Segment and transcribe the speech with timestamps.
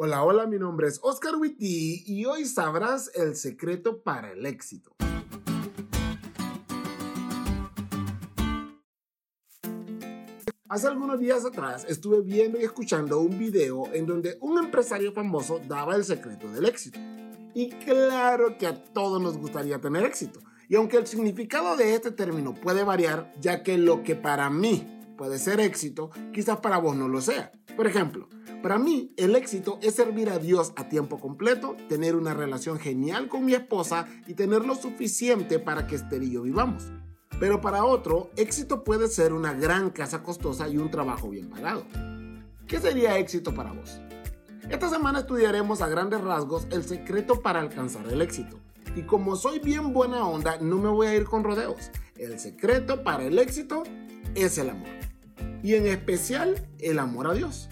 [0.00, 4.94] Hola, hola, mi nombre es Oscar Witty y hoy sabrás el secreto para el éxito.
[10.68, 15.60] Hace algunos días atrás estuve viendo y escuchando un video en donde un empresario famoso
[15.66, 17.00] daba el secreto del éxito.
[17.52, 20.38] Y claro que a todos nos gustaría tener éxito.
[20.68, 24.97] Y aunque el significado de este término puede variar, ya que lo que para mí
[25.18, 27.52] puede ser éxito, quizás para vos no lo sea.
[27.76, 28.28] Por ejemplo,
[28.62, 33.28] para mí, el éxito es servir a Dios a tiempo completo, tener una relación genial
[33.28, 36.84] con mi esposa y tener lo suficiente para que Esther y yo vivamos.
[37.38, 41.84] Pero para otro, éxito puede ser una gran casa costosa y un trabajo bien pagado.
[42.66, 44.00] ¿Qué sería éxito para vos?
[44.70, 48.58] Esta semana estudiaremos a grandes rasgos el secreto para alcanzar el éxito.
[48.96, 51.90] Y como soy bien buena onda, no me voy a ir con rodeos.
[52.16, 53.84] El secreto para el éxito
[54.34, 54.97] es el amor.
[55.62, 57.68] Y en especial el amor a Dios.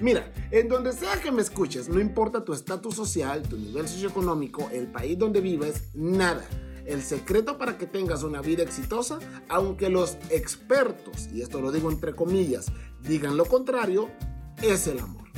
[0.00, 4.68] Mira, en donde sea que me escuches, no importa tu estatus social, tu nivel socioeconómico,
[4.72, 6.44] el país donde vives, nada.
[6.86, 11.90] El secreto para que tengas una vida exitosa, aunque los expertos, y esto lo digo
[11.90, 12.66] entre comillas,
[13.02, 14.08] digan lo contrario,
[14.62, 15.28] es el amor.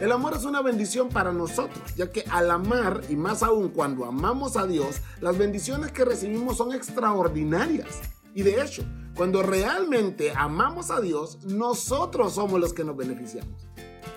[0.00, 4.04] El amor es una bendición para nosotros, ya que al amar, y más aún cuando
[4.04, 8.00] amamos a Dios, las bendiciones que recibimos son extraordinarias.
[8.34, 13.66] Y de hecho, cuando realmente amamos a Dios, nosotros somos los que nos beneficiamos.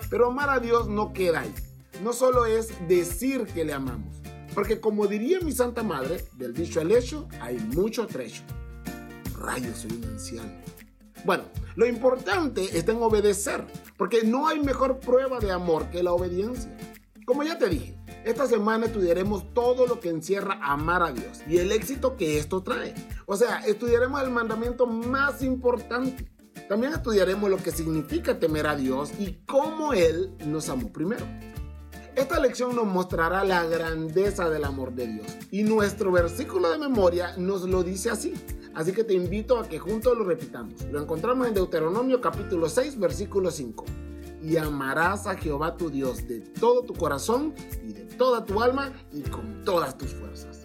[0.08, 1.54] Pero amar a Dios no queda ahí.
[2.02, 4.16] No solo es decir que le amamos.
[4.54, 8.42] Porque como diría mi Santa Madre, del dicho al hecho hay mucho trecho.
[9.36, 10.52] Rayos, soy un anciano.
[11.24, 13.64] Bueno, lo importante está en obedecer,
[13.96, 16.76] porque no hay mejor prueba de amor que la obediencia.
[17.26, 21.58] Como ya te dije, esta semana estudiaremos todo lo que encierra amar a Dios y
[21.58, 22.94] el éxito que esto trae.
[23.26, 26.30] O sea, estudiaremos el mandamiento más importante.
[26.68, 31.26] También estudiaremos lo que significa temer a Dios y cómo Él nos amó primero.
[32.14, 37.36] Esta lección nos mostrará la grandeza del amor de Dios y nuestro versículo de memoria
[37.36, 38.34] nos lo dice así.
[38.72, 40.82] Así que te invito a que juntos lo repitamos.
[40.92, 43.84] Lo encontramos en Deuteronomio capítulo 6 versículo 5
[44.42, 48.92] y amarás a Jehová tu Dios de todo tu corazón y de toda tu alma
[49.12, 50.63] y con todas tus fuerzas.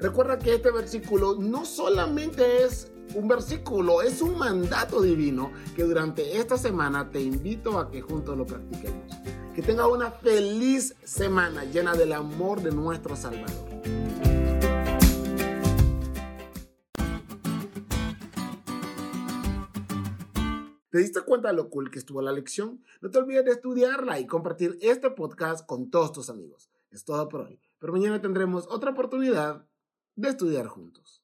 [0.00, 6.38] Recuerda que este versículo no solamente es un versículo, es un mandato divino que durante
[6.38, 9.12] esta semana te invito a que juntos lo practiquemos.
[9.56, 13.68] Que tengas una feliz semana llena del amor de nuestro Salvador.
[20.90, 22.84] ¿Te diste cuenta de lo cool que estuvo la lección?
[23.00, 26.70] No te olvides de estudiarla y compartir este podcast con todos tus amigos.
[26.92, 29.66] Es todo por hoy, pero mañana tendremos otra oportunidad
[30.18, 31.22] de estudiar juntos.